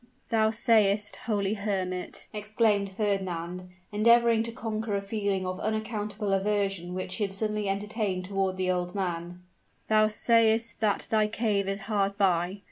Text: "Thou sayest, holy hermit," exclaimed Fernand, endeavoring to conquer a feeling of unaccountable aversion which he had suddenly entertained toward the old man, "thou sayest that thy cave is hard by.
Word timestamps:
"Thou 0.29 0.49
sayest, 0.49 1.15
holy 1.15 1.53
hermit," 1.53 2.27
exclaimed 2.33 2.91
Fernand, 2.97 3.69
endeavoring 3.91 4.41
to 4.41 4.51
conquer 4.51 4.95
a 4.95 4.99
feeling 5.03 5.45
of 5.45 5.59
unaccountable 5.59 6.33
aversion 6.33 6.95
which 6.95 7.17
he 7.17 7.23
had 7.23 7.33
suddenly 7.35 7.69
entertained 7.69 8.25
toward 8.25 8.57
the 8.57 8.71
old 8.71 8.95
man, 8.95 9.43
"thou 9.89 10.07
sayest 10.07 10.79
that 10.79 11.05
thy 11.11 11.27
cave 11.27 11.67
is 11.67 11.81
hard 11.81 12.17
by. 12.17 12.57